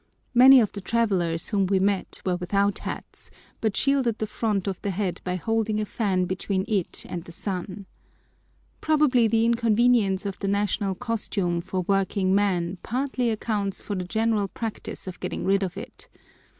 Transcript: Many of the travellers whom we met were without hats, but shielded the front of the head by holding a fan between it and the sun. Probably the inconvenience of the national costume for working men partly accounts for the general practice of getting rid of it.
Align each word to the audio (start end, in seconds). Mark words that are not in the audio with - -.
Many 0.33 0.59
of 0.59 0.71
the 0.71 0.81
travellers 0.81 1.49
whom 1.49 1.67
we 1.67 1.77
met 1.77 2.23
were 2.25 2.35
without 2.35 2.79
hats, 2.79 3.29
but 3.59 3.77
shielded 3.77 4.17
the 4.17 4.25
front 4.25 4.65
of 4.65 4.81
the 4.81 4.89
head 4.89 5.21
by 5.23 5.35
holding 5.35 5.79
a 5.79 5.85
fan 5.85 6.25
between 6.25 6.65
it 6.67 7.05
and 7.07 7.21
the 7.23 7.31
sun. 7.31 7.85
Probably 8.81 9.27
the 9.27 9.45
inconvenience 9.45 10.25
of 10.25 10.39
the 10.39 10.47
national 10.47 10.95
costume 10.95 11.61
for 11.61 11.81
working 11.81 12.33
men 12.33 12.79
partly 12.81 13.29
accounts 13.29 13.79
for 13.79 13.93
the 13.93 14.03
general 14.03 14.47
practice 14.47 15.05
of 15.05 15.19
getting 15.19 15.45
rid 15.45 15.61
of 15.61 15.77
it. 15.77 16.07